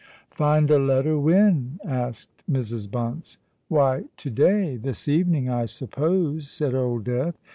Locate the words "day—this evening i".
4.31-5.65